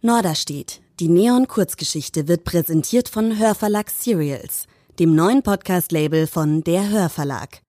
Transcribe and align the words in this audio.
Norderstedt, 0.00 0.80
die 1.00 1.08
Neon-Kurzgeschichte 1.08 2.28
wird 2.28 2.44
präsentiert 2.44 3.08
von 3.08 3.36
Hörverlag 3.36 3.90
Serials, 3.90 4.68
dem 5.00 5.16
neuen 5.16 5.42
Podcast-Label 5.42 6.28
von 6.28 6.62
Der 6.62 6.88
Hörverlag. 6.88 7.62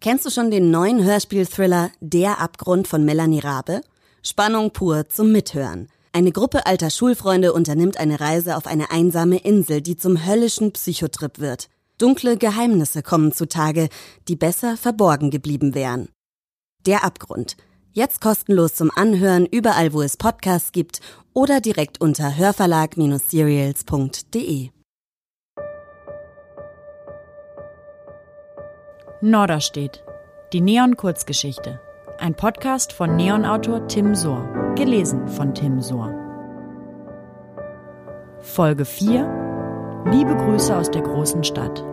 Kennst 0.00 0.26
du 0.26 0.30
schon 0.30 0.50
den 0.50 0.72
neuen 0.72 1.04
Hörspiel-Thriller 1.04 1.92
Der 2.00 2.40
Abgrund 2.40 2.88
von 2.88 3.04
Melanie 3.04 3.38
Rabe? 3.38 3.82
Spannung 4.24 4.72
pur 4.72 5.08
zum 5.08 5.30
Mithören. 5.30 5.86
Eine 6.10 6.32
Gruppe 6.32 6.66
alter 6.66 6.90
Schulfreunde 6.90 7.52
unternimmt 7.52 7.96
eine 7.96 8.18
Reise 8.18 8.56
auf 8.56 8.66
eine 8.66 8.90
einsame 8.90 9.38
Insel, 9.38 9.82
die 9.82 9.96
zum 9.96 10.26
höllischen 10.26 10.72
Psychotrip 10.72 11.38
wird. 11.38 11.68
Dunkle 11.96 12.38
Geheimnisse 12.38 13.04
kommen 13.04 13.30
zutage, 13.30 13.88
die 14.26 14.34
besser 14.34 14.76
verborgen 14.76 15.30
geblieben 15.30 15.76
wären. 15.76 16.08
Der 16.86 17.04
Abgrund– 17.04 17.56
Jetzt 17.94 18.22
kostenlos 18.22 18.74
zum 18.74 18.90
Anhören 18.96 19.44
überall, 19.44 19.92
wo 19.92 20.00
es 20.00 20.16
Podcasts 20.16 20.72
gibt 20.72 21.00
oder 21.34 21.60
direkt 21.60 22.00
unter 22.00 22.34
hörverlag-serials.de. 22.34 24.70
Norderstedt. 29.20 30.02
Die 30.54 30.62
Neon-Kurzgeschichte. 30.62 31.82
Ein 32.18 32.34
Podcast 32.34 32.94
von 32.94 33.14
Neon-Autor 33.14 33.86
Tim 33.88 34.14
Sohr. 34.14 34.72
Gelesen 34.74 35.28
von 35.28 35.54
Tim 35.54 35.82
Sohr. 35.82 36.14
Folge 38.40 38.86
4. 38.86 40.02
Liebe 40.10 40.34
Grüße 40.34 40.74
aus 40.74 40.90
der 40.90 41.02
großen 41.02 41.44
Stadt. 41.44 41.84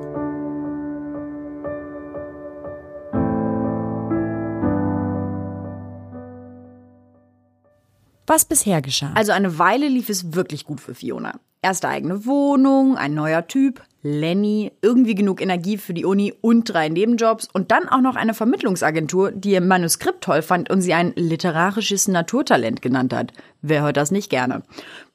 Was 8.30 8.46
bisher 8.46 8.82
geschah. 8.82 9.12
Also 9.16 9.32
eine 9.32 9.58
Weile 9.60 9.88
lief 9.88 10.10
es 10.10 10.34
wirklich 10.34 10.66
gut 10.66 10.80
für 10.80 10.96
Fiona. 10.96 11.40
Erste 11.62 11.90
eigene 11.90 12.26
Wohnung, 12.26 12.96
ein 12.96 13.14
neuer 13.14 13.48
Typ, 13.48 13.82
Lenny, 14.02 14.72
irgendwie 14.82 15.14
genug 15.14 15.42
Energie 15.42 15.78
für 15.78 15.94
die 15.94 16.06
Uni 16.06 16.34
und 16.40 16.64
drei 16.72 16.88
Nebenjobs 16.88 17.50
und 17.52 17.72
dann 17.72 17.90
auch 17.90 18.00
noch 18.00 18.16
eine 18.16 18.34
Vermittlungsagentur, 18.34 19.32
die 19.34 19.52
ihr 19.52 19.62
Manuskript 19.62 20.24
toll 20.24 20.42
fand 20.42 20.70
und 20.70 20.82
sie 20.82 20.94
ein 20.94 21.12
literarisches 21.18 22.08
Naturtalent 22.08 22.82
genannt 22.82 23.14
hat. 23.14 23.34
Wer 23.62 23.82
hört 23.82 23.98
das 23.98 24.12
nicht 24.12 24.30
gerne? 24.30 24.64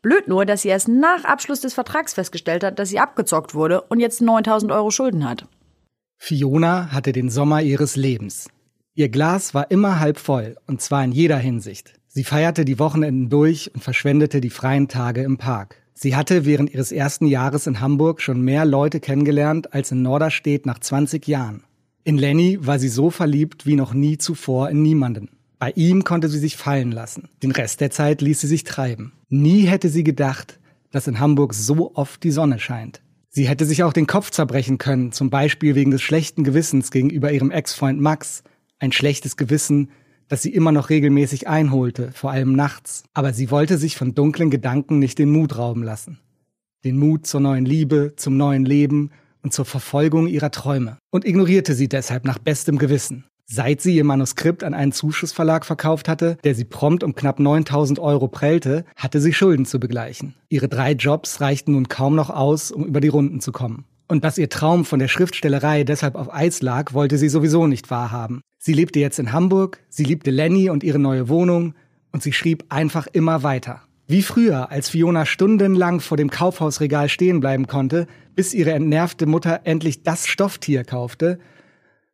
Blöd 0.03 0.29
nur, 0.29 0.45
dass 0.45 0.63
sie 0.63 0.69
erst 0.69 0.89
nach 0.89 1.25
Abschluss 1.25 1.63
des 1.63 1.73
Vertrags 1.73 2.13
festgestellt 2.13 2.63
hat, 2.63 2.79
dass 2.79 2.91
sie 2.91 2.99
abgezockt 2.99 3.55
wurde 3.55 3.81
und 3.81 4.01
jetzt 4.01 4.21
9000 4.21 4.71
Euro 4.71 4.91
Schulden 4.91 5.27
hat. 5.27 5.47
Fiona 6.19 6.93
hatte 6.93 7.13
den 7.13 7.31
Sommer 7.31 7.63
ihres 7.63 7.97
Lebens. 7.97 8.49
Ihr 8.95 9.09
Glas 9.09 9.55
war 9.55 9.71
immer 9.71 9.99
halb 9.99 10.19
voll 10.19 10.57
und 10.67 10.83
zwar 10.83 11.03
in 11.05 11.13
jeder 11.13 11.39
Hinsicht. 11.39 11.95
Sie 12.17 12.23
feierte 12.23 12.65
die 12.65 12.79
Wochenenden 12.79 13.29
durch 13.29 13.75
und 13.75 13.83
verschwendete 13.83 14.41
die 14.41 14.51
freien 14.51 14.87
Tage 14.87 15.25
im 15.25 15.37
Park. 15.37 15.83
Sie 15.95 16.15
hatte 16.15 16.45
während 16.45 16.73
ihres 16.73 16.93
ersten 16.93 17.27
Jahres 17.27 17.67
in 17.67 17.81
Hamburg 17.81 18.23
schon 18.23 18.41
mehr 18.41 18.65
Leute 18.65 19.01
kennengelernt 19.01 19.75
als 19.75 19.91
in 19.91 20.03
Norderstedt 20.03 20.65
nach 20.65 20.79
20 20.79 21.27
Jahren. 21.27 21.65
In 22.05 22.17
Lenny 22.17 22.65
war 22.65 22.79
sie 22.79 22.89
so 22.89 23.11
verliebt 23.11 23.67
wie 23.67 23.75
noch 23.75 23.95
nie 23.95 24.17
zuvor 24.17 24.71
in 24.71 24.81
niemanden. 24.81 25.31
Bei 25.59 25.73
ihm 25.73 26.05
konnte 26.05 26.29
sie 26.29 26.39
sich 26.39 26.57
fallen 26.57 26.93
lassen. 26.93 27.31
Den 27.43 27.51
Rest 27.51 27.81
der 27.81 27.91
Zeit 27.91 28.23
ließ 28.23 28.43
sie 28.43 28.47
sich 28.47 28.63
treiben. 28.63 29.13
Nie 29.29 29.63
hätte 29.63 29.89
sie 29.89 30.05
gedacht, 30.05 30.61
dass 30.93 31.09
in 31.09 31.19
Hamburg 31.19 31.53
so 31.53 31.97
oft 31.97 32.23
die 32.23 32.31
Sonne 32.31 32.61
scheint. 32.61 33.03
Sie 33.29 33.49
hätte 33.49 33.65
sich 33.65 33.83
auch 33.83 33.93
den 33.93 34.07
Kopf 34.07 34.31
zerbrechen 34.31 34.79
können, 34.79 35.11
zum 35.11 35.31
Beispiel 35.31 35.75
wegen 35.75 35.91
des 35.91 36.03
schlechten 36.03 36.45
Gewissens 36.45 36.93
gegenüber 36.93 37.33
ihrem 37.33 37.51
Ex-Freund 37.51 38.01
Max. 38.01 38.45
Ein 38.79 38.93
schlechtes 38.93 39.37
Gewissen, 39.37 39.89
das 40.29 40.43
sie 40.43 40.53
immer 40.53 40.73
noch 40.73 40.91
regelmäßig 40.91 41.49
einholte, 41.49 42.11
vor 42.13 42.31
allem 42.31 42.53
nachts. 42.55 43.05
Aber 43.13 43.33
sie 43.33 43.51
wollte 43.51 43.79
sich 43.79 43.97
von 43.97 44.15
dunklen 44.15 44.51
Gedanken 44.51 44.99
nicht 44.99 45.19
den 45.19 45.31
Mut 45.31 45.57
rauben 45.57 45.83
lassen. 45.83 46.19
Den 46.85 46.99
Mut 46.99 47.27
zur 47.27 47.41
neuen 47.41 47.65
Liebe, 47.65 48.15
zum 48.17 48.37
neuen 48.37 48.65
Leben 48.65 49.11
und 49.43 49.53
zur 49.53 49.65
Verfolgung 49.65 50.27
ihrer 50.27 50.51
Träume. 50.51 50.99
Und 51.11 51.25
ignorierte 51.25 51.75
sie 51.75 51.89
deshalb 51.89 52.25
nach 52.25 52.39
bestem 52.39 52.79
Gewissen. 52.79 53.25
Seit 53.47 53.83
sie 53.83 53.95
ihr 53.95 54.05
Manuskript 54.05 54.65
an 54.65 54.73
einen 54.73 54.93
Zuschussverlag 54.93 55.67
verkauft 55.67 56.09
hatte, 56.09 56.39
der 56.45 56.55
sie 56.55 56.65
prompt 56.65 57.05
um 57.05 57.15
knapp 57.15 57.39
9000 57.39 57.99
Euro 57.99 58.27
prellte, 58.27 58.87
hatte 58.97 59.21
sie 59.21 59.35
Schulden 59.35 59.67
zu 59.67 59.79
begleichen. 59.79 60.35
Ihre 60.49 60.69
drei 60.69 60.93
Jobs 60.93 61.43
reichten 61.43 61.73
nun 61.73 61.89
kaum 61.89 62.15
noch 62.15 62.31
aus, 62.31 62.71
um 62.71 62.87
über 62.87 63.03
die 63.03 63.09
Runden 63.09 63.41
zu 63.41 63.53
kommen. 63.53 63.85
Und 64.15 64.23
dass 64.23 64.39
ihr 64.39 64.49
Traum 64.49 64.85
von 64.85 65.01
der 65.01 65.09
Schriftstellerei 65.09 65.83
deshalb 65.83 66.15
auf 66.15 66.33
Eis 66.33 66.63
lag, 66.63 66.95
wollte 66.95 67.19
sie 67.19 67.29
sowieso 67.29 67.67
nicht 67.67 67.91
wahrhaben. 67.91 68.43
Sie 68.61 68.73
lebte 68.73 69.01
jetzt 69.01 69.19
in 69.19 69.33
Hamburg, 69.33 69.81
sie 69.89 70.05
liebte 70.05 70.31
Lenny 70.31 70.71
und 70.71 70.85
ihre 70.85 71.01
neue 71.01 71.29
Wohnung 71.29 71.75
und 72.13 72.23
sie 72.23 72.33
schrieb 72.33 72.65
einfach 72.69 73.09
immer 73.09 73.43
weiter. 73.43 73.83
Wie 74.07 74.23
früher, 74.23 74.71
als 74.71 74.89
Fiona 74.89 75.27
stundenlang 75.27 75.99
vor 75.99 76.17
dem 76.17 76.31
Kaufhausregal 76.31 77.09
stehen 77.09 77.41
bleiben 77.41 77.67
konnte, 77.67 78.07
bis 78.37 78.55
ihre 78.55 78.71
entnervte 78.71 79.27
Mutter 79.27 79.63
endlich 79.65 80.05
das 80.05 80.29
Stofftier 80.29 80.85
kaufte, 80.85 81.41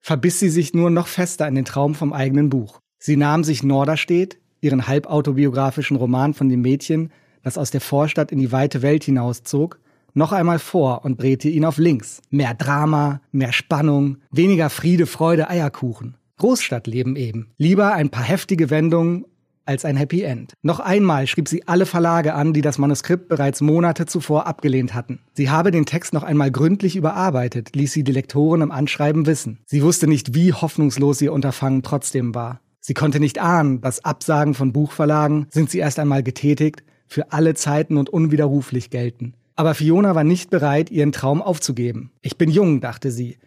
verbiss 0.01 0.39
sie 0.39 0.49
sich 0.49 0.73
nur 0.73 0.89
noch 0.89 1.07
fester 1.07 1.47
in 1.49 1.55
den 1.55 1.67
Traum 1.67 1.95
vom 1.95 2.15
eigenen 2.15 2.49
Buch. 2.49 2.81
Sie 2.99 3.19
nahm 3.19 3.45
sich 3.45 3.63
Norderstedt, 3.63 4.39
ihren 4.63 4.87
halbautobiografischen 4.87 5.99
Roman 5.99 6.33
von 6.33 6.49
dem 6.49 6.63
Mädchen, 6.63 7.13
das 7.43 7.59
aus 7.59 7.71
der 7.71 7.83
Vorstadt 7.83 8.33
in 8.33 8.39
die 8.39 8.53
weite 8.53 8.81
Welt 8.81 9.05
hinauszog, 9.05 9.79
noch 10.15 10.33
einmal 10.33 10.59
vor 10.59 11.05
und 11.05 11.21
drehte 11.21 11.49
ihn 11.49 11.65
auf 11.65 11.79
links. 11.79 12.23
Mehr 12.31 12.55
Drama, 12.55 13.21
mehr 13.33 13.53
Spannung, 13.53 14.19
weniger 14.31 14.71
Friede, 14.71 15.07
Freude, 15.07 15.49
Eierkuchen. 15.49 16.17
Großstadtleben 16.39 17.17
eben. 17.17 17.51
Lieber 17.59 17.93
ein 17.93 18.11
paar 18.11 18.25
heftige 18.25 18.71
Wendungen 18.71 19.27
als 19.67 19.85
ein 19.85 19.97
Happy 19.97 20.23
End. 20.23 20.55
Noch 20.63 20.81
einmal 20.81 21.27
schrieb 21.27 21.49
sie 21.49 21.69
alle 21.69 21.87
Verlage 21.87 22.35
an, 22.35 22.53
die 22.53 22.61
das 22.61 22.79
Manuskript 22.79 23.29
bereits 23.29 23.61
Monate 23.61 24.07
zuvor 24.07 24.47
abgelehnt 24.47 24.95
hatten. 24.95 25.21
Sie 25.35 25.49
habe 25.49 25.71
den 25.71 25.87
Text 25.87 26.13
noch 26.13 26.25
einmal 26.25 26.51
gründlich 26.51 26.97
überarbeitet, 26.97 27.77
ließ 27.77 27.93
sie 27.93 28.03
die 28.03 28.13
Lektoren 28.13 28.63
im 28.63 28.73
Anschreiben 28.73 29.27
wissen. 29.27 29.61
Sie 29.67 29.83
wusste 29.83 30.09
nicht, 30.09 30.35
wie 30.35 30.53
hoffnungslos 30.53 31.21
ihr 31.21 31.33
Unterfangen 31.33 31.83
trotzdem 31.83 32.35
war. 32.35 32.61
Sie 32.81 32.95
konnte 32.95 33.21
nicht 33.21 33.39
ahnen, 33.39 33.81
dass 33.81 34.05
Absagen 34.05 34.55
von 34.55 34.73
Buchverlagen, 34.73 35.47
sind 35.51 35.71
sie 35.71 35.79
erst 35.79 35.99
einmal 35.99 36.23
getätigt, 36.23 36.83
für 37.07 37.33
alle 37.33 37.55
Zeiten 37.55 37.97
und 37.97 38.09
unwiderruflich 38.09 38.91
gelten. 38.91 39.35
Aber 39.57 39.75
Fiona 39.75 40.15
war 40.15 40.25
nicht 40.25 40.51
bereit, 40.51 40.91
ihren 40.91 41.13
Traum 41.13 41.43
aufzugeben. 41.43 42.11
Ich 42.23 42.39
bin 42.39 42.51
jung, 42.51 42.81
dachte 42.81 43.11
sie, 43.11 43.39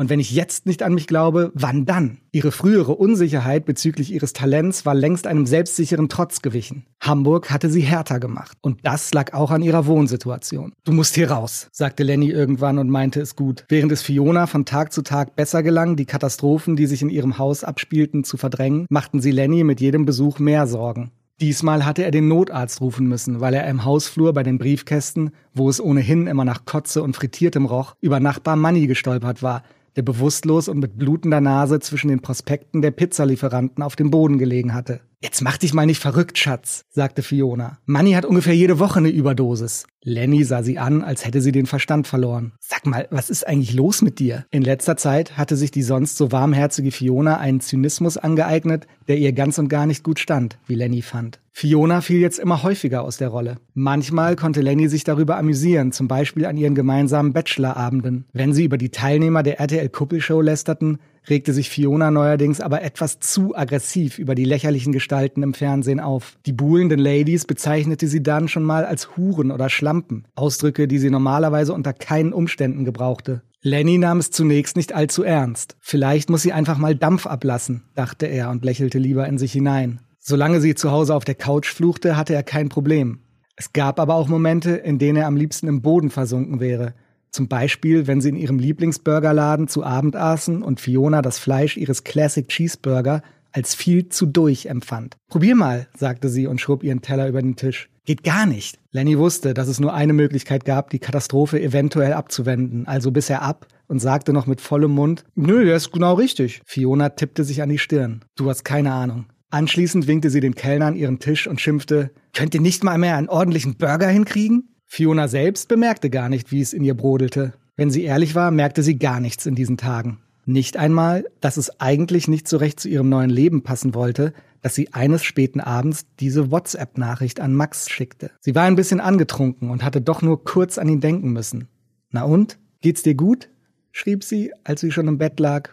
und 0.00 0.08
wenn 0.08 0.18
ich 0.18 0.30
jetzt 0.30 0.64
nicht 0.64 0.82
an 0.82 0.94
mich 0.94 1.06
glaube, 1.06 1.52
wann 1.52 1.84
dann? 1.84 2.20
Ihre 2.32 2.52
frühere 2.52 2.92
Unsicherheit 2.92 3.66
bezüglich 3.66 4.10
ihres 4.10 4.32
Talents 4.32 4.86
war 4.86 4.94
längst 4.94 5.26
einem 5.26 5.44
selbstsicheren 5.44 6.08
Trotz 6.08 6.40
gewichen. 6.40 6.86
Hamburg 7.02 7.50
hatte 7.50 7.68
sie 7.68 7.82
härter 7.82 8.18
gemacht. 8.18 8.56
Und 8.62 8.78
das 8.82 9.12
lag 9.12 9.34
auch 9.34 9.50
an 9.50 9.60
ihrer 9.60 9.84
Wohnsituation. 9.84 10.72
Du 10.84 10.92
musst 10.92 11.16
hier 11.16 11.30
raus, 11.30 11.68
sagte 11.70 12.02
Lenny 12.02 12.30
irgendwann 12.30 12.78
und 12.78 12.88
meinte 12.88 13.20
es 13.20 13.36
gut. 13.36 13.66
Während 13.68 13.92
es 13.92 14.00
Fiona 14.00 14.46
von 14.46 14.64
Tag 14.64 14.90
zu 14.94 15.02
Tag 15.02 15.36
besser 15.36 15.62
gelang, 15.62 15.96
die 15.96 16.06
Katastrophen, 16.06 16.76
die 16.76 16.86
sich 16.86 17.02
in 17.02 17.10
ihrem 17.10 17.36
Haus 17.36 17.62
abspielten, 17.62 18.24
zu 18.24 18.38
verdrängen, 18.38 18.86
machten 18.88 19.20
sie 19.20 19.32
Lenny 19.32 19.64
mit 19.64 19.82
jedem 19.82 20.06
Besuch 20.06 20.38
mehr 20.38 20.66
Sorgen. 20.66 21.10
Diesmal 21.40 21.86
hatte 21.86 22.04
er 22.04 22.10
den 22.10 22.28
Notarzt 22.28 22.82
rufen 22.82 23.06
müssen, 23.06 23.40
weil 23.40 23.54
er 23.54 23.66
im 23.66 23.86
Hausflur 23.86 24.34
bei 24.34 24.42
den 24.42 24.58
Briefkästen, 24.58 25.30
wo 25.54 25.70
es 25.70 25.80
ohnehin 25.80 26.26
immer 26.26 26.44
nach 26.44 26.66
Kotze 26.66 27.02
und 27.02 27.16
Frittiertem 27.16 27.64
roch, 27.64 27.94
über 28.02 28.20
Nachbar 28.20 28.56
Manny 28.56 28.86
gestolpert 28.86 29.42
war, 29.42 29.62
der 29.96 30.02
bewusstlos 30.02 30.68
und 30.68 30.80
mit 30.80 30.98
blutender 30.98 31.40
Nase 31.40 31.80
zwischen 31.80 32.08
den 32.08 32.20
Prospekten 32.20 32.82
der 32.82 32.90
Pizzalieferanten 32.90 33.82
auf 33.82 33.96
dem 33.96 34.10
Boden 34.10 34.38
gelegen 34.38 34.74
hatte. 34.74 35.00
Jetzt 35.22 35.42
mach 35.42 35.58
dich 35.58 35.74
mal 35.74 35.84
nicht 35.84 36.00
verrückt, 36.00 36.38
Schatz, 36.38 36.86
sagte 36.88 37.22
Fiona. 37.22 37.76
Manny 37.84 38.12
hat 38.12 38.24
ungefähr 38.24 38.54
jede 38.54 38.78
Woche 38.78 39.00
eine 39.00 39.10
Überdosis. 39.10 39.86
Lenny 40.02 40.44
sah 40.44 40.62
sie 40.62 40.78
an, 40.78 41.04
als 41.04 41.26
hätte 41.26 41.42
sie 41.42 41.52
den 41.52 41.66
Verstand 41.66 42.06
verloren. 42.06 42.52
Sag 42.58 42.86
mal, 42.86 43.06
was 43.10 43.28
ist 43.28 43.46
eigentlich 43.46 43.74
los 43.74 44.00
mit 44.00 44.18
dir? 44.18 44.46
In 44.50 44.62
letzter 44.62 44.96
Zeit 44.96 45.36
hatte 45.36 45.56
sich 45.56 45.70
die 45.70 45.82
sonst 45.82 46.16
so 46.16 46.32
warmherzige 46.32 46.90
Fiona 46.90 47.36
einen 47.36 47.60
Zynismus 47.60 48.16
angeeignet, 48.16 48.86
der 49.08 49.18
ihr 49.18 49.34
ganz 49.34 49.58
und 49.58 49.68
gar 49.68 49.84
nicht 49.84 50.04
gut 50.04 50.20
stand, 50.20 50.58
wie 50.66 50.74
Lenny 50.74 51.02
fand. 51.02 51.38
Fiona 51.52 52.00
fiel 52.00 52.20
jetzt 52.20 52.38
immer 52.38 52.62
häufiger 52.62 53.02
aus 53.02 53.18
der 53.18 53.28
Rolle. 53.28 53.58
Manchmal 53.74 54.36
konnte 54.36 54.62
Lenny 54.62 54.88
sich 54.88 55.04
darüber 55.04 55.36
amüsieren, 55.36 55.92
zum 55.92 56.08
Beispiel 56.08 56.46
an 56.46 56.56
ihren 56.56 56.74
gemeinsamen 56.74 57.34
Bachelorabenden. 57.34 58.24
Wenn 58.32 58.54
sie 58.54 58.64
über 58.64 58.78
die 58.78 58.88
Teilnehmer 58.88 59.42
der 59.42 59.60
RTL-Kuppelshow 59.60 60.40
lästerten, 60.40 60.98
regte 61.30 61.52
sich 61.52 61.70
Fiona 61.70 62.10
neuerdings 62.10 62.60
aber 62.60 62.82
etwas 62.82 63.20
zu 63.20 63.56
aggressiv 63.56 64.18
über 64.18 64.34
die 64.34 64.44
lächerlichen 64.44 64.92
Gestalten 64.92 65.42
im 65.42 65.54
Fernsehen 65.54 66.00
auf. 66.00 66.36
Die 66.44 66.52
buhlenden 66.52 66.98
Ladies 66.98 67.46
bezeichnete 67.46 68.08
sie 68.08 68.22
dann 68.22 68.48
schon 68.48 68.64
mal 68.64 68.84
als 68.84 69.16
Huren 69.16 69.50
oder 69.50 69.70
Schlampen, 69.70 70.24
Ausdrücke, 70.34 70.88
die 70.88 70.98
sie 70.98 71.10
normalerweise 71.10 71.72
unter 71.72 71.92
keinen 71.92 72.32
Umständen 72.32 72.84
gebrauchte. 72.84 73.42
Lenny 73.62 73.98
nahm 73.98 74.18
es 74.18 74.30
zunächst 74.30 74.76
nicht 74.76 74.94
allzu 74.94 75.22
ernst. 75.22 75.76
Vielleicht 75.80 76.30
muss 76.30 76.42
sie 76.42 76.52
einfach 76.52 76.78
mal 76.78 76.94
Dampf 76.94 77.26
ablassen, 77.26 77.82
dachte 77.94 78.26
er 78.26 78.50
und 78.50 78.64
lächelte 78.64 78.98
lieber 78.98 79.28
in 79.28 79.38
sich 79.38 79.52
hinein. 79.52 80.00
Solange 80.18 80.60
sie 80.60 80.74
zu 80.74 80.90
Hause 80.90 81.14
auf 81.14 81.24
der 81.24 81.34
Couch 81.34 81.68
fluchte, 81.68 82.16
hatte 82.16 82.34
er 82.34 82.42
kein 82.42 82.68
Problem. 82.68 83.20
Es 83.56 83.74
gab 83.74 84.00
aber 84.00 84.14
auch 84.14 84.28
Momente, 84.28 84.70
in 84.70 84.98
denen 84.98 85.18
er 85.18 85.26
am 85.26 85.36
liebsten 85.36 85.68
im 85.68 85.82
Boden 85.82 86.08
versunken 86.08 86.60
wäre, 86.60 86.94
zum 87.30 87.48
Beispiel, 87.48 88.06
wenn 88.06 88.20
sie 88.20 88.30
in 88.30 88.36
ihrem 88.36 88.58
Lieblingsburgerladen 88.58 89.68
zu 89.68 89.84
Abend 89.84 90.16
aßen 90.16 90.62
und 90.62 90.80
Fiona 90.80 91.22
das 91.22 91.38
Fleisch 91.38 91.76
ihres 91.76 92.04
Classic 92.04 92.46
Cheeseburger 92.48 93.22
als 93.52 93.74
viel 93.74 94.08
zu 94.08 94.26
durch 94.26 94.66
empfand. 94.66 95.16
Probier 95.28 95.56
mal, 95.56 95.88
sagte 95.96 96.28
sie 96.28 96.46
und 96.46 96.60
schob 96.60 96.82
ihren 96.82 97.02
Teller 97.02 97.28
über 97.28 97.42
den 97.42 97.56
Tisch. 97.56 97.88
Geht 98.04 98.24
gar 98.24 98.46
nicht. 98.46 98.78
Lenny 98.92 99.18
wusste, 99.18 99.54
dass 99.54 99.68
es 99.68 99.80
nur 99.80 99.94
eine 99.94 100.12
Möglichkeit 100.12 100.64
gab, 100.64 100.90
die 100.90 100.98
Katastrophe 100.98 101.60
eventuell 101.60 102.12
abzuwenden, 102.12 102.86
also 102.86 103.10
biss 103.10 103.30
er 103.30 103.42
ab 103.42 103.66
und 103.86 103.98
sagte 103.98 104.32
noch 104.32 104.46
mit 104.46 104.60
vollem 104.60 104.92
Mund, 104.92 105.24
nö, 105.34 105.64
der 105.64 105.76
ist 105.76 105.92
genau 105.92 106.14
richtig. 106.14 106.62
Fiona 106.64 107.10
tippte 107.10 107.44
sich 107.44 107.62
an 107.62 107.68
die 107.68 107.78
Stirn. 107.78 108.24
Du 108.36 108.48
hast 108.48 108.64
keine 108.64 108.92
Ahnung. 108.92 109.26
Anschließend 109.50 110.06
winkte 110.06 110.30
sie 110.30 110.40
den 110.40 110.54
Kellnern 110.54 110.94
ihren 110.94 111.18
Tisch 111.18 111.48
und 111.48 111.60
schimpfte, 111.60 112.10
könnt 112.32 112.54
ihr 112.54 112.60
nicht 112.60 112.84
mal 112.84 112.98
mehr 112.98 113.16
einen 113.16 113.28
ordentlichen 113.28 113.76
Burger 113.76 114.08
hinkriegen? 114.08 114.68
Fiona 114.92 115.28
selbst 115.28 115.68
bemerkte 115.68 116.10
gar 116.10 116.28
nicht, 116.28 116.50
wie 116.50 116.60
es 116.60 116.72
in 116.72 116.82
ihr 116.82 116.94
brodelte. 116.94 117.52
Wenn 117.76 117.92
sie 117.92 118.02
ehrlich 118.02 118.34
war, 118.34 118.50
merkte 118.50 118.82
sie 118.82 118.98
gar 118.98 119.20
nichts 119.20 119.46
in 119.46 119.54
diesen 119.54 119.76
Tagen. 119.76 120.18
Nicht 120.46 120.76
einmal, 120.76 121.26
dass 121.40 121.58
es 121.58 121.80
eigentlich 121.80 122.26
nicht 122.26 122.48
so 122.48 122.56
recht 122.56 122.80
zu 122.80 122.88
ihrem 122.88 123.08
neuen 123.08 123.30
Leben 123.30 123.62
passen 123.62 123.94
wollte, 123.94 124.32
dass 124.62 124.74
sie 124.74 124.92
eines 124.92 125.22
späten 125.22 125.60
Abends 125.60 126.06
diese 126.18 126.50
WhatsApp-Nachricht 126.50 127.38
an 127.38 127.54
Max 127.54 127.88
schickte. 127.88 128.32
Sie 128.40 128.56
war 128.56 128.64
ein 128.64 128.74
bisschen 128.74 128.98
angetrunken 128.98 129.70
und 129.70 129.84
hatte 129.84 130.00
doch 130.00 130.22
nur 130.22 130.42
kurz 130.42 130.76
an 130.76 130.88
ihn 130.88 131.00
denken 131.00 131.32
müssen. 131.32 131.68
Na 132.10 132.24
und? 132.24 132.58
Geht's 132.80 133.04
dir 133.04 133.14
gut? 133.14 133.48
schrieb 133.92 134.24
sie, 134.24 134.50
als 134.64 134.80
sie 134.80 134.90
schon 134.90 135.06
im 135.06 135.18
Bett 135.18 135.38
lag. 135.38 135.70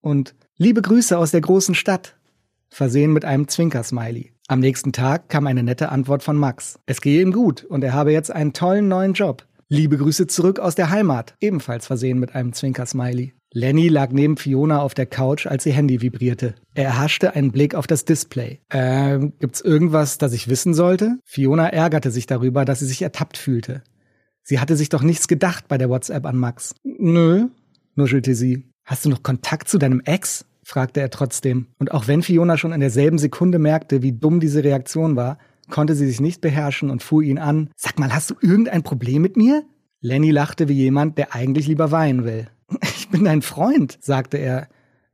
Und 0.00 0.36
liebe 0.58 0.80
Grüße 0.80 1.18
aus 1.18 1.32
der 1.32 1.40
großen 1.40 1.74
Stadt, 1.74 2.16
versehen 2.68 3.12
mit 3.12 3.24
einem 3.24 3.48
Zwinkersmiley. 3.48 4.30
Am 4.50 4.60
nächsten 4.60 4.92
Tag 4.92 5.28
kam 5.28 5.46
eine 5.46 5.62
nette 5.62 5.90
Antwort 5.90 6.22
von 6.22 6.34
Max. 6.34 6.78
Es 6.86 7.02
gehe 7.02 7.20
ihm 7.20 7.32
gut 7.32 7.64
und 7.64 7.84
er 7.84 7.92
habe 7.92 8.12
jetzt 8.12 8.30
einen 8.30 8.54
tollen 8.54 8.88
neuen 8.88 9.12
Job. 9.12 9.46
Liebe 9.68 9.98
Grüße 9.98 10.26
zurück 10.26 10.58
aus 10.58 10.74
der 10.74 10.88
Heimat, 10.88 11.34
ebenfalls 11.42 11.86
versehen 11.86 12.18
mit 12.18 12.34
einem 12.34 12.54
Zwinkersmiley. 12.54 13.34
Lenny 13.52 13.88
lag 13.88 14.10
neben 14.10 14.38
Fiona 14.38 14.80
auf 14.80 14.94
der 14.94 15.04
Couch, 15.04 15.46
als 15.46 15.66
ihr 15.66 15.74
Handy 15.74 16.00
vibrierte. 16.00 16.54
Er 16.74 16.84
erhaschte 16.84 17.34
einen 17.34 17.52
Blick 17.52 17.74
auf 17.74 17.86
das 17.86 18.06
Display. 18.06 18.60
Ähm, 18.70 19.34
gibt's 19.38 19.60
irgendwas, 19.60 20.16
das 20.16 20.32
ich 20.32 20.48
wissen 20.48 20.72
sollte? 20.72 21.18
Fiona 21.26 21.68
ärgerte 21.68 22.10
sich 22.10 22.24
darüber, 22.24 22.64
dass 22.64 22.78
sie 22.78 22.86
sich 22.86 23.02
ertappt 23.02 23.36
fühlte. 23.36 23.82
Sie 24.44 24.60
hatte 24.60 24.76
sich 24.76 24.88
doch 24.88 25.02
nichts 25.02 25.28
gedacht 25.28 25.68
bei 25.68 25.76
der 25.76 25.90
WhatsApp 25.90 26.24
an 26.24 26.38
Max. 26.38 26.74
Nö, 26.84 27.48
nuschelte 27.96 28.34
sie. 28.34 28.64
Hast 28.86 29.04
du 29.04 29.10
noch 29.10 29.22
Kontakt 29.22 29.68
zu 29.68 29.76
deinem 29.76 30.00
Ex? 30.00 30.46
Fragte 30.68 31.00
er 31.00 31.08
trotzdem. 31.08 31.66
Und 31.78 31.92
auch 31.92 32.08
wenn 32.08 32.22
Fiona 32.22 32.58
schon 32.58 32.72
in 32.72 32.80
derselben 32.80 33.16
Sekunde 33.16 33.58
merkte, 33.58 34.02
wie 34.02 34.12
dumm 34.12 34.38
diese 34.38 34.62
Reaktion 34.62 35.16
war, 35.16 35.38
konnte 35.70 35.94
sie 35.94 36.06
sich 36.06 36.20
nicht 36.20 36.42
beherrschen 36.42 36.90
und 36.90 37.02
fuhr 37.02 37.22
ihn 37.22 37.38
an. 37.38 37.70
Sag 37.74 37.98
mal, 37.98 38.14
hast 38.14 38.30
du 38.30 38.34
irgendein 38.42 38.82
Problem 38.82 39.22
mit 39.22 39.36
mir? 39.36 39.64
Lenny 40.00 40.30
lachte 40.30 40.68
wie 40.68 40.74
jemand, 40.74 41.16
der 41.16 41.34
eigentlich 41.34 41.66
lieber 41.66 41.90
weinen 41.90 42.24
will. 42.24 42.48
Ich 42.82 43.08
bin 43.08 43.24
dein 43.24 43.40
Freund, 43.40 43.96
sagte 44.02 44.36
er. 44.36 44.68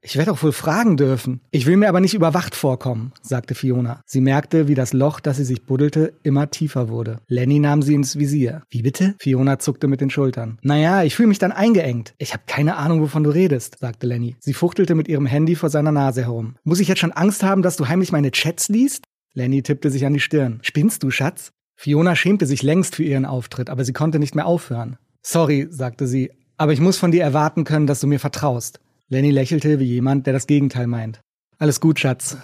Ich 0.06 0.19
werde 0.19 0.33
auch 0.33 0.43
wohl 0.43 0.53
fragen 0.53 0.99
dürfen. 0.99 1.41
Ich 1.51 1.65
will 1.65 1.79
mir 1.79 1.89
aber 1.89 2.01
nicht 2.01 2.12
überwacht 2.12 2.55
vorkommen, 2.55 3.12
sagte 3.23 3.55
Fiona. 3.55 4.03
Sie 4.05 4.21
merkte, 4.21 4.69
wie 4.69 4.75
das 4.75 4.93
Loch, 4.93 5.19
das 5.19 5.39
sie 5.39 5.45
sich 5.45 5.65
buddelte, 5.65 6.12
immer 6.23 6.51
tiefer 6.51 6.91
wurde. 6.91 7.21
Lenny 7.27 7.59
nahm 7.59 7.81
sie 7.81 7.95
ins 7.95 8.19
Visier. 8.19 8.65
Wie 8.69 8.83
bitte? 8.83 9.15
Fiona 9.19 9.59
zuckte 9.59 9.89
mit 9.89 10.03
den 10.03 10.11
Schultern. 10.11 10.59
Naja, 10.61 11.05
ich 11.05 11.15
fühle 11.17 11.29
mich 11.29 11.39
dann 11.39 11.53
eingeengt. 11.53 12.12
Ich 12.19 12.35
habe 12.35 12.43
keine 12.47 12.77
Ahnung, 12.77 13.01
wovon 13.01 13.25
du 13.25 13.31
redest, 13.31 13.79
sagte 13.81 14.06
Lenny. 14.06 14.37
Sie 14.41 14.53
fuchtelte 14.53 14.95
mit 14.95 15.09
ihrem 15.09 15.25
Handy 15.25 15.55
vor 15.55 15.71
seiner 15.71 15.91
Nase 15.91 16.21
herum. 16.25 16.57
Muss 16.65 16.81
ich 16.81 16.89
jetzt 16.89 16.99
schon 16.99 17.12
Angst 17.12 17.43
haben, 17.43 17.62
dass 17.62 17.77
du 17.77 17.89
heimlich 17.89 18.12
meine 18.12 18.31
Chats 18.31 18.69
liest? 18.69 19.05
Lenny 19.33 19.62
tippte 19.62 19.91
sich 19.91 20.05
an 20.05 20.12
die 20.12 20.21
Stirn. 20.21 20.59
Spinnst 20.61 21.03
du, 21.03 21.11
Schatz? 21.11 21.53
Fiona 21.77 22.15
schämte 22.15 22.45
sich 22.45 22.62
längst 22.62 22.97
für 22.97 23.05
ihren 23.05 23.25
Auftritt, 23.25 23.71
aber 23.71 23.87
sie 23.87 23.95
konnte 23.95 24.19
nicht 24.19 24.35
mehr 24.35 24.47
aufhören. 24.47 24.99
Sorry, 25.23 25.67
sagte 25.71 26.07
sie, 26.07 26.31
aber 26.59 26.75
ich 26.75 26.81
muss 26.81 26.99
von 26.99 27.11
dir 27.11 27.23
erwarten 27.23 27.65
können, 27.65 27.87
dass 27.87 28.00
du 28.00 28.07
mir 28.07 28.21
vertraust. 28.21 28.81
Lenny 29.14 29.31
lächelte 29.31 29.78
wie 29.78 29.84
jemand, 29.84 30.26
der 30.26 30.32
das 30.32 30.49
Gegenteil 30.49 30.88
meint. 30.88 31.20
Alles 31.58 31.81
gut, 31.81 32.00
Schatz. 32.00 32.37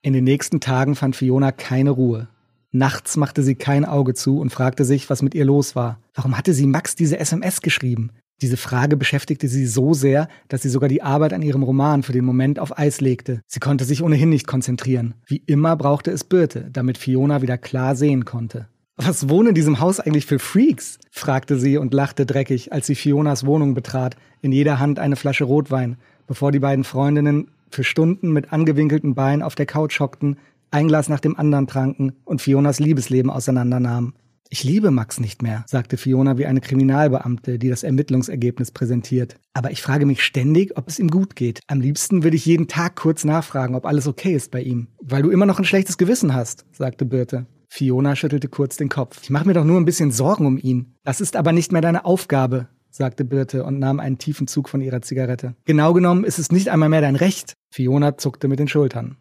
In 0.00 0.14
den 0.14 0.24
nächsten 0.24 0.58
Tagen 0.58 0.94
fand 0.94 1.14
Fiona 1.14 1.52
keine 1.52 1.90
Ruhe. 1.90 2.28
Nachts 2.72 3.18
machte 3.18 3.42
sie 3.42 3.54
kein 3.54 3.84
Auge 3.84 4.14
zu 4.14 4.38
und 4.38 4.48
fragte 4.48 4.86
sich, 4.86 5.10
was 5.10 5.20
mit 5.20 5.34
ihr 5.34 5.44
los 5.44 5.76
war. 5.76 6.00
Warum 6.14 6.38
hatte 6.38 6.54
sie 6.54 6.66
Max 6.66 6.94
diese 6.94 7.18
SMS 7.18 7.60
geschrieben? 7.60 8.12
Diese 8.40 8.56
Frage 8.56 8.96
beschäftigte 8.96 9.46
sie 9.46 9.66
so 9.66 9.92
sehr, 9.92 10.28
dass 10.48 10.62
sie 10.62 10.70
sogar 10.70 10.88
die 10.88 11.02
Arbeit 11.02 11.34
an 11.34 11.42
ihrem 11.42 11.62
Roman 11.62 12.02
für 12.02 12.12
den 12.12 12.24
Moment 12.24 12.58
auf 12.58 12.78
Eis 12.78 13.02
legte. 13.02 13.42
Sie 13.46 13.60
konnte 13.60 13.84
sich 13.84 14.02
ohnehin 14.02 14.30
nicht 14.30 14.46
konzentrieren. 14.46 15.12
Wie 15.26 15.42
immer 15.44 15.76
brauchte 15.76 16.10
es 16.12 16.24
Birte, 16.24 16.70
damit 16.72 16.96
Fiona 16.96 17.42
wieder 17.42 17.58
klar 17.58 17.94
sehen 17.94 18.24
konnte. 18.24 18.68
Was 19.02 19.30
wohnen 19.30 19.48
in 19.48 19.54
diesem 19.54 19.80
Haus 19.80 19.98
eigentlich 19.98 20.26
für 20.26 20.38
Freaks? 20.38 20.98
fragte 21.10 21.58
sie 21.58 21.78
und 21.78 21.94
lachte 21.94 22.26
dreckig, 22.26 22.70
als 22.74 22.86
sie 22.86 22.94
Fionas 22.94 23.46
Wohnung 23.46 23.72
betrat, 23.72 24.14
in 24.42 24.52
jeder 24.52 24.78
Hand 24.78 24.98
eine 24.98 25.16
Flasche 25.16 25.44
Rotwein, 25.44 25.96
bevor 26.26 26.52
die 26.52 26.58
beiden 26.58 26.84
Freundinnen 26.84 27.50
für 27.70 27.82
Stunden 27.82 28.30
mit 28.30 28.52
angewinkelten 28.52 29.14
Beinen 29.14 29.42
auf 29.42 29.54
der 29.54 29.64
Couch 29.64 30.00
hockten, 30.00 30.36
ein 30.70 30.88
Glas 30.88 31.08
nach 31.08 31.20
dem 31.20 31.38
anderen 31.38 31.66
tranken 31.66 32.12
und 32.26 32.42
Fionas 32.42 32.78
Liebesleben 32.78 33.30
auseinandernahmen. 33.30 34.12
Ich 34.50 34.64
liebe 34.64 34.90
Max 34.90 35.18
nicht 35.18 35.40
mehr, 35.40 35.64
sagte 35.66 35.96
Fiona 35.96 36.36
wie 36.36 36.44
eine 36.44 36.60
Kriminalbeamte, 36.60 37.58
die 37.58 37.70
das 37.70 37.84
Ermittlungsergebnis 37.84 38.70
präsentiert. 38.70 39.36
Aber 39.54 39.70
ich 39.70 39.80
frage 39.80 40.04
mich 40.04 40.22
ständig, 40.22 40.76
ob 40.76 40.88
es 40.88 40.98
ihm 40.98 41.08
gut 41.08 41.36
geht. 41.36 41.60
Am 41.68 41.80
liebsten 41.80 42.22
würde 42.22 42.36
ich 42.36 42.44
jeden 42.44 42.68
Tag 42.68 42.96
kurz 42.96 43.24
nachfragen, 43.24 43.76
ob 43.76 43.86
alles 43.86 44.06
okay 44.06 44.34
ist 44.34 44.50
bei 44.50 44.60
ihm. 44.60 44.88
Weil 45.00 45.22
du 45.22 45.30
immer 45.30 45.46
noch 45.46 45.58
ein 45.58 45.64
schlechtes 45.64 45.96
Gewissen 45.96 46.34
hast, 46.34 46.66
sagte 46.72 47.06
Birte. 47.06 47.46
Fiona 47.72 48.16
schüttelte 48.16 48.48
kurz 48.48 48.76
den 48.76 48.88
Kopf. 48.88 49.20
Ich 49.22 49.30
mache 49.30 49.46
mir 49.46 49.54
doch 49.54 49.64
nur 49.64 49.80
ein 49.80 49.84
bisschen 49.84 50.10
Sorgen 50.10 50.44
um 50.44 50.58
ihn. 50.58 50.96
Das 51.04 51.20
ist 51.20 51.36
aber 51.36 51.52
nicht 51.52 51.70
mehr 51.70 51.80
deine 51.80 52.04
Aufgabe, 52.04 52.66
sagte 52.90 53.24
Birte 53.24 53.62
und 53.62 53.78
nahm 53.78 54.00
einen 54.00 54.18
tiefen 54.18 54.48
Zug 54.48 54.68
von 54.68 54.80
ihrer 54.80 55.02
Zigarette. 55.02 55.54
Genau 55.66 55.92
genommen 55.92 56.24
ist 56.24 56.40
es 56.40 56.50
nicht 56.50 56.68
einmal 56.68 56.88
mehr 56.88 57.00
dein 57.00 57.14
Recht. 57.14 57.54
Fiona 57.70 58.18
zuckte 58.18 58.48
mit 58.48 58.58
den 58.58 58.66
Schultern. 58.66 59.16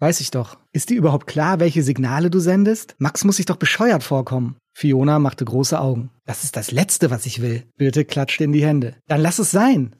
Weiß 0.00 0.20
ich 0.20 0.32
doch. 0.32 0.58
Ist 0.72 0.90
dir 0.90 0.96
überhaupt 0.96 1.28
klar, 1.28 1.60
welche 1.60 1.84
Signale 1.84 2.30
du 2.30 2.40
sendest? 2.40 2.96
Max 2.98 3.24
muss 3.24 3.36
sich 3.36 3.46
doch 3.46 3.56
bescheuert 3.56 4.02
vorkommen. 4.02 4.56
Fiona 4.74 5.20
machte 5.20 5.44
große 5.44 5.80
Augen. 5.80 6.10
Das 6.26 6.42
ist 6.42 6.56
das 6.56 6.72
Letzte, 6.72 7.10
was 7.10 7.26
ich 7.26 7.40
will. 7.40 7.62
Birte 7.76 8.04
klatschte 8.04 8.42
in 8.42 8.52
die 8.52 8.66
Hände. 8.66 8.96
Dann 9.06 9.20
lass 9.20 9.38
es 9.38 9.52
sein. 9.52 9.94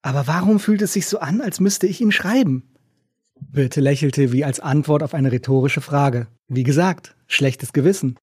Aber 0.00 0.26
warum 0.26 0.60
fühlt 0.60 0.80
es 0.80 0.94
sich 0.94 1.06
so 1.06 1.18
an, 1.18 1.42
als 1.42 1.60
müsste 1.60 1.86
ich 1.86 2.00
ihm 2.00 2.10
schreiben? 2.10 2.74
Birte 3.50 3.80
lächelte 3.80 4.30
wie 4.32 4.44
als 4.44 4.60
Antwort 4.60 5.02
auf 5.02 5.14
eine 5.14 5.32
rhetorische 5.32 5.80
Frage. 5.80 6.26
Wie 6.48 6.64
gesagt, 6.64 7.16
schlechtes 7.26 7.72
Gewissen. 7.72 8.18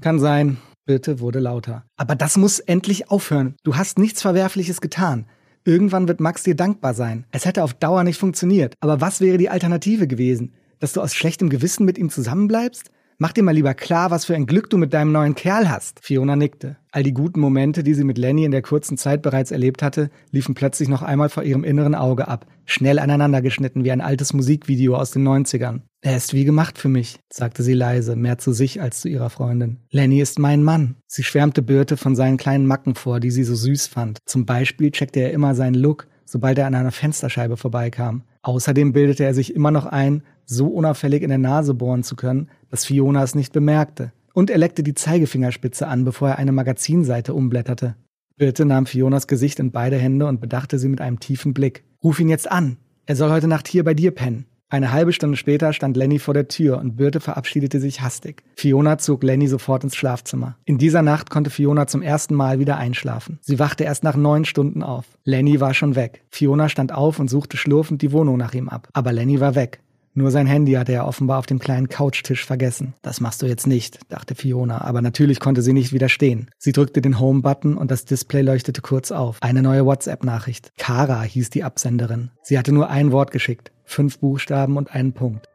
Kann 0.00 0.18
sein. 0.18 0.56
Birte 0.86 1.20
wurde 1.20 1.38
lauter. 1.38 1.84
Aber 1.96 2.14
das 2.14 2.38
muss 2.38 2.60
endlich 2.60 3.10
aufhören. 3.10 3.56
Du 3.62 3.76
hast 3.76 3.98
nichts 3.98 4.22
Verwerfliches 4.22 4.80
getan. 4.80 5.26
Irgendwann 5.64 6.08
wird 6.08 6.20
Max 6.20 6.44
dir 6.44 6.56
dankbar 6.56 6.94
sein. 6.94 7.26
Es 7.30 7.44
hätte 7.44 7.62
auf 7.62 7.74
Dauer 7.74 8.04
nicht 8.04 8.18
funktioniert. 8.18 8.74
Aber 8.80 9.02
was 9.02 9.20
wäre 9.20 9.36
die 9.36 9.50
Alternative 9.50 10.06
gewesen? 10.06 10.54
Dass 10.78 10.94
du 10.94 11.02
aus 11.02 11.14
schlechtem 11.14 11.50
Gewissen 11.50 11.84
mit 11.84 11.98
ihm 11.98 12.08
zusammenbleibst? 12.08 12.90
Mach 13.22 13.34
dir 13.34 13.42
mal 13.42 13.54
lieber 13.54 13.74
klar, 13.74 14.10
was 14.10 14.24
für 14.24 14.34
ein 14.34 14.46
Glück 14.46 14.70
du 14.70 14.78
mit 14.78 14.94
deinem 14.94 15.12
neuen 15.12 15.34
Kerl 15.34 15.68
hast. 15.68 16.00
Fiona 16.00 16.36
nickte. 16.36 16.78
All 16.90 17.02
die 17.02 17.12
guten 17.12 17.38
Momente, 17.38 17.82
die 17.82 17.92
sie 17.92 18.02
mit 18.02 18.16
Lenny 18.16 18.46
in 18.46 18.50
der 18.50 18.62
kurzen 18.62 18.96
Zeit 18.96 19.20
bereits 19.20 19.50
erlebt 19.50 19.82
hatte, 19.82 20.08
liefen 20.30 20.54
plötzlich 20.54 20.88
noch 20.88 21.02
einmal 21.02 21.28
vor 21.28 21.42
ihrem 21.42 21.62
inneren 21.62 21.94
Auge 21.94 22.28
ab, 22.28 22.46
schnell 22.64 22.98
aneinandergeschnitten 22.98 23.84
wie 23.84 23.92
ein 23.92 24.00
altes 24.00 24.32
Musikvideo 24.32 24.96
aus 24.96 25.10
den 25.10 25.28
90ern. 25.28 25.82
Er 26.00 26.16
ist 26.16 26.32
wie 26.32 26.46
gemacht 26.46 26.78
für 26.78 26.88
mich, 26.88 27.18
sagte 27.30 27.62
sie 27.62 27.74
leise, 27.74 28.16
mehr 28.16 28.38
zu 28.38 28.54
sich 28.54 28.80
als 28.80 29.02
zu 29.02 29.08
ihrer 29.10 29.28
Freundin. 29.28 29.80
Lenny 29.90 30.22
ist 30.22 30.38
mein 30.38 30.62
Mann. 30.62 30.96
Sie 31.06 31.22
schwärmte 31.22 31.60
Birte 31.60 31.98
von 31.98 32.16
seinen 32.16 32.38
kleinen 32.38 32.64
Macken 32.64 32.94
vor, 32.94 33.20
die 33.20 33.30
sie 33.30 33.44
so 33.44 33.54
süß 33.54 33.88
fand. 33.88 34.20
Zum 34.24 34.46
Beispiel 34.46 34.92
checkte 34.92 35.20
er 35.20 35.32
immer 35.32 35.54
seinen 35.54 35.74
Look, 35.74 36.06
sobald 36.30 36.58
er 36.58 36.66
an 36.66 36.76
einer 36.76 36.92
Fensterscheibe 36.92 37.56
vorbeikam. 37.56 38.22
Außerdem 38.42 38.92
bildete 38.92 39.24
er 39.24 39.34
sich 39.34 39.52
immer 39.54 39.72
noch 39.72 39.86
ein, 39.86 40.22
so 40.46 40.68
unauffällig 40.68 41.22
in 41.22 41.28
der 41.28 41.38
Nase 41.38 41.74
bohren 41.74 42.04
zu 42.04 42.14
können, 42.14 42.48
dass 42.70 42.84
Fiona 42.84 43.22
es 43.24 43.34
nicht 43.34 43.52
bemerkte. 43.52 44.12
Und 44.32 44.48
er 44.48 44.58
leckte 44.58 44.84
die 44.84 44.94
Zeigefingerspitze 44.94 45.88
an, 45.88 46.04
bevor 46.04 46.28
er 46.28 46.38
eine 46.38 46.52
Magazinseite 46.52 47.34
umblätterte. 47.34 47.96
Birte 48.36 48.64
nahm 48.64 48.86
Fionas 48.86 49.26
Gesicht 49.26 49.58
in 49.58 49.72
beide 49.72 49.96
Hände 49.96 50.26
und 50.26 50.40
bedachte 50.40 50.78
sie 50.78 50.88
mit 50.88 51.00
einem 51.00 51.18
tiefen 51.18 51.52
Blick. 51.52 51.82
Ruf 52.02 52.20
ihn 52.20 52.28
jetzt 52.28 52.50
an. 52.50 52.76
Er 53.06 53.16
soll 53.16 53.30
heute 53.30 53.48
Nacht 53.48 53.66
hier 53.66 53.82
bei 53.82 53.94
dir 53.94 54.12
pennen. 54.12 54.46
Eine 54.72 54.92
halbe 54.92 55.12
Stunde 55.12 55.36
später 55.36 55.72
stand 55.72 55.96
Lenny 55.96 56.20
vor 56.20 56.32
der 56.32 56.46
Tür 56.46 56.78
und 56.78 56.96
Birte 56.96 57.18
verabschiedete 57.18 57.80
sich 57.80 58.02
hastig. 58.02 58.44
Fiona 58.54 58.98
zog 58.98 59.24
Lenny 59.24 59.48
sofort 59.48 59.82
ins 59.82 59.96
Schlafzimmer. 59.96 60.56
In 60.64 60.78
dieser 60.78 61.02
Nacht 61.02 61.28
konnte 61.28 61.50
Fiona 61.50 61.88
zum 61.88 62.02
ersten 62.02 62.36
Mal 62.36 62.60
wieder 62.60 62.76
einschlafen. 62.76 63.40
Sie 63.42 63.58
wachte 63.58 63.82
erst 63.82 64.04
nach 64.04 64.14
neun 64.14 64.44
Stunden 64.44 64.84
auf. 64.84 65.06
Lenny 65.24 65.60
war 65.60 65.74
schon 65.74 65.96
weg. 65.96 66.22
Fiona 66.30 66.68
stand 66.68 66.92
auf 66.94 67.18
und 67.18 67.28
suchte 67.28 67.56
schlurfend 67.56 68.00
die 68.00 68.12
Wohnung 68.12 68.36
nach 68.36 68.54
ihm 68.54 68.68
ab. 68.68 68.88
Aber 68.92 69.12
Lenny 69.12 69.40
war 69.40 69.56
weg. 69.56 69.80
Nur 70.12 70.32
sein 70.32 70.46
Handy 70.46 70.72
hatte 70.72 70.92
er 70.92 71.06
offenbar 71.06 71.38
auf 71.38 71.46
dem 71.46 71.60
kleinen 71.60 71.88
Couchtisch 71.88 72.44
vergessen. 72.44 72.94
Das 73.00 73.20
machst 73.20 73.42
du 73.42 73.46
jetzt 73.46 73.68
nicht, 73.68 74.00
dachte 74.08 74.34
Fiona, 74.34 74.80
aber 74.80 75.02
natürlich 75.02 75.38
konnte 75.38 75.62
sie 75.62 75.72
nicht 75.72 75.92
widerstehen. 75.92 76.50
Sie 76.58 76.72
drückte 76.72 77.00
den 77.00 77.20
Home-Button 77.20 77.76
und 77.76 77.92
das 77.92 78.06
Display 78.06 78.42
leuchtete 78.42 78.82
kurz 78.82 79.12
auf. 79.12 79.38
Eine 79.40 79.62
neue 79.62 79.86
WhatsApp-Nachricht. 79.86 80.72
Kara 80.76 81.22
hieß 81.22 81.50
die 81.50 81.62
Absenderin. 81.62 82.30
Sie 82.42 82.58
hatte 82.58 82.72
nur 82.72 82.90
ein 82.90 83.12
Wort 83.12 83.30
geschickt. 83.30 83.70
Fünf 83.84 84.18
Buchstaben 84.18 84.76
und 84.76 84.92
einen 84.92 85.12
Punkt. 85.12 85.46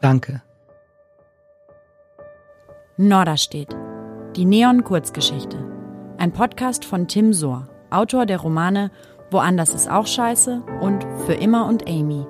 Danke. 0.00 0.42
Norderstedt. 2.96 3.76
Die 4.36 4.44
Neon-Kurzgeschichte. 4.44 5.64
Ein 6.18 6.32
Podcast 6.32 6.84
von 6.84 7.06
Tim 7.06 7.32
Sohr, 7.32 7.68
Autor 7.90 8.26
der 8.26 8.38
Romane 8.38 8.90
Woanders 9.30 9.74
ist 9.74 9.90
auch 9.90 10.06
scheiße 10.06 10.62
und 10.80 11.04
Für 11.26 11.34
immer 11.34 11.66
und 11.66 11.88
Amy. 11.88 12.24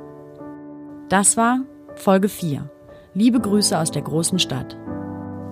Das 1.08 1.36
war 1.36 1.60
Folge 1.96 2.30
4. 2.30 2.68
Liebe 3.12 3.38
Grüße 3.38 3.78
aus 3.78 3.90
der 3.90 4.02
großen 4.02 4.38
Stadt. 4.38 4.76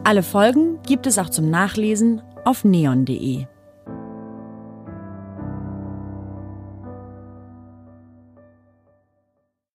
Alle 0.03 0.23
Folgen 0.23 0.81
gibt 0.87 1.07
es 1.07 1.19
auch 1.19 1.29
zum 1.29 1.51
Nachlesen 1.51 2.23
auf 2.45 2.65
neon.de. 2.65 3.47